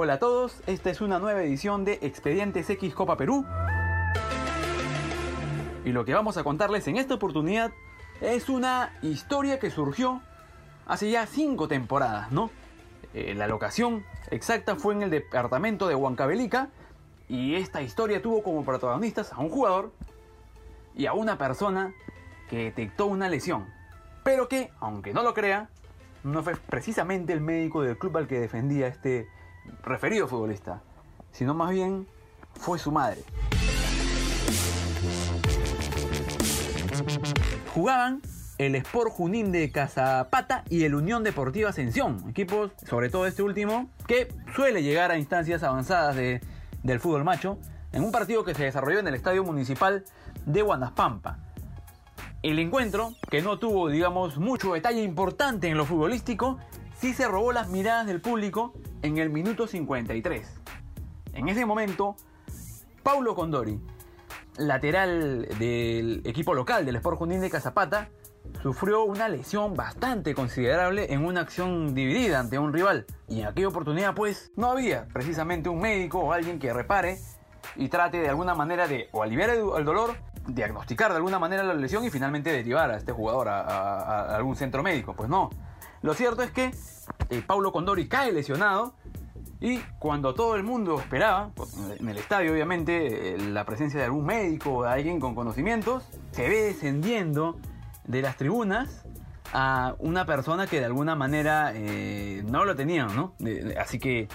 [0.00, 3.44] Hola a todos, esta es una nueva edición de Expedientes X Copa Perú.
[5.84, 7.72] Y lo que vamos a contarles en esta oportunidad
[8.20, 10.22] es una historia que surgió
[10.86, 12.52] hace ya cinco temporadas, ¿no?
[13.12, 16.68] Eh, la locación exacta fue en el departamento de Huancavelica
[17.28, 19.90] y esta historia tuvo como protagonistas a un jugador
[20.94, 21.92] y a una persona
[22.48, 23.66] que detectó una lesión,
[24.22, 25.70] pero que, aunque no lo crea,
[26.22, 29.26] no fue precisamente el médico del club al que defendía este
[29.82, 30.82] referido futbolista,
[31.32, 32.06] sino más bien
[32.54, 33.22] fue su madre.
[37.74, 38.20] Jugaban
[38.58, 43.88] el Sport Junín de Casapata y el Unión Deportiva Ascensión, equipos, sobre todo este último,
[44.06, 47.58] que suele llegar a instancias avanzadas del fútbol macho,
[47.92, 50.04] en un partido que se desarrolló en el Estadio Municipal
[50.44, 51.38] de Guanaspampa.
[52.42, 56.58] El encuentro, que no tuvo, digamos, mucho detalle importante en lo futbolístico,
[57.00, 60.60] sí se robó las miradas del público en el minuto 53.
[61.34, 62.16] En ese momento,
[63.02, 63.80] Paulo Condori,
[64.56, 68.08] lateral del equipo local del Sport Junín de Cazapata,
[68.62, 73.06] sufrió una lesión bastante considerable en una acción dividida ante un rival.
[73.28, 77.18] Y en aquella oportunidad, pues, no había precisamente un médico o alguien que repare
[77.76, 81.74] y trate de alguna manera de o aliviar el, dolor, diagnosticar de alguna manera la
[81.74, 85.14] lesión y finalmente derivar a este jugador a algún centro médico.
[85.14, 85.50] Pues no,
[86.02, 86.72] lo cierto es que
[87.30, 88.94] eh, Paulo Condori cae lesionado
[89.60, 91.50] y cuando todo el mundo esperaba,
[91.98, 96.08] en el estadio obviamente, eh, la presencia de algún médico o de alguien con conocimientos,
[96.30, 97.58] se ve descendiendo
[98.04, 99.04] de las tribunas
[99.52, 103.34] a una persona que de alguna manera eh, no lo tenía, ¿no?
[103.78, 104.28] así que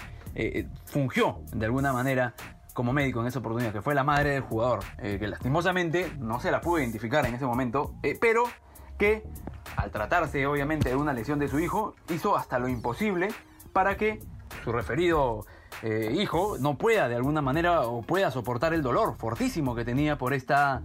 [0.84, 2.34] fungió de alguna manera
[2.72, 6.50] como médico en esa oportunidad, que fue la madre del jugador, que lastimosamente no se
[6.50, 8.42] la pudo identificar en ese momento, pero
[8.98, 9.22] que
[9.76, 13.28] al tratarse obviamente de una lesión de su hijo, hizo hasta lo imposible
[13.72, 14.20] para que
[14.62, 15.46] su referido
[15.82, 20.16] eh, hijo no pueda de alguna manera o pueda soportar el dolor fortísimo que tenía
[20.16, 20.82] por esta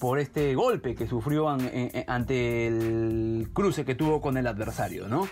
[0.00, 5.26] por este golpe que sufrió ante el cruce que tuvo con el adversario, ¿no?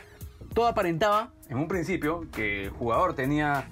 [0.54, 3.68] Todo aparentaba, en un principio, que el jugador tenía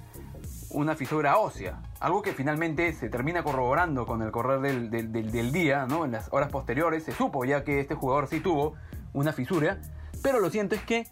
[0.69, 5.85] una fisura ósea, algo que finalmente se termina corroborando con el correr del, del, día,
[5.87, 6.05] ¿no?
[6.05, 8.75] En las horas posteriores se supo ya que este jugador sí tuvo
[9.13, 9.79] una fisura,
[10.21, 11.07] pero lo cierto es que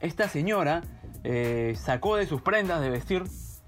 [0.00, 0.82] esta señora
[1.24, 3.24] eh, sacó de sus prendas de vestir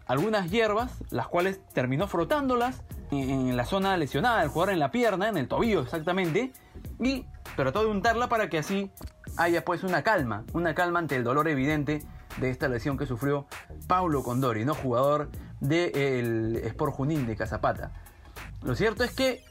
[0.07, 5.29] algunas hierbas, las cuales terminó frotándolas en, la zona lesionada del jugador, en la pierna,
[5.29, 6.53] en el tobillo exactamente,
[6.99, 7.27] y
[7.57, 8.91] trató de untarla para que así
[9.37, 12.03] haya pues una calma, una calma ante el dolor evidente
[12.39, 13.47] de esta lesión que sufrió
[13.87, 14.75] Paulo Condori, ¿no?
[14.75, 15.31] jugador
[15.61, 17.93] del Sport Junín de Cazapata.
[18.63, 19.45] Lo cierto es que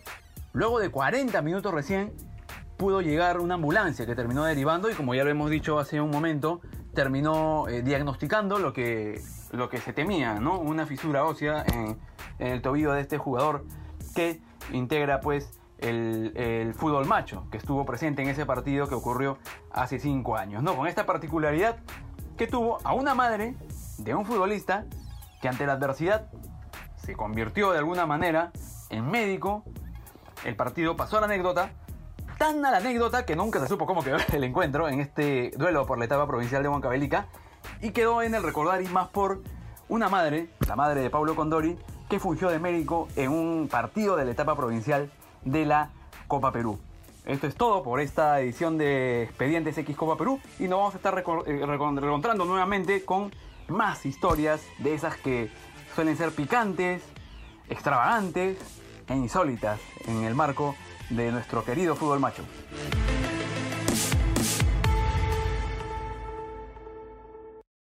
[0.53, 2.13] luego de 40 minutos recién
[2.79, 6.09] pudo llegar una ambulancia que terminó derivando y como ya lo hemos dicho hace un
[6.09, 6.61] momento,
[6.93, 10.57] terminó eh, diagnosticando lo que, lo que se temía, ¿no?
[10.59, 11.99] Una fisura ósea en,
[12.39, 13.65] el tobillo de este jugador
[14.15, 14.39] que
[14.71, 19.37] integra pues el, el, fútbol macho, que estuvo presente en ese partido que ocurrió
[19.71, 20.77] hace cinco años, ¿no?
[20.77, 21.79] Con esta particularidad
[22.37, 23.57] que tuvo a una madre
[23.97, 24.85] de un futbolista
[25.41, 26.29] que ante la adversidad
[26.95, 28.53] se convirtió de alguna manera
[28.89, 29.65] en médico,
[30.45, 31.71] el partido pasó a la anécdota,
[32.39, 35.85] tan a la anécdota que nunca se supo cómo quedó el encuentro en este duelo
[35.85, 37.27] por la etapa provincial de Huancavelica
[37.81, 39.43] y quedó en el recordar y más por
[39.89, 41.77] una madre, la madre de Pablo Condori,
[42.09, 45.11] que fungió de médico en un partido de la etapa provincial
[45.43, 45.89] de la
[46.27, 46.79] Copa Perú.
[47.25, 50.97] Esto es todo por esta edición de Expedientes X Copa Perú y nos vamos a
[50.97, 53.33] estar eh, reencontrando nuevamente con
[53.67, 55.51] más historias de esas que
[55.93, 57.03] suelen ser picantes,
[57.67, 58.57] extravagantes
[59.09, 60.75] e insólitas en el marco
[61.09, 62.43] de nuestro querido fútbol macho.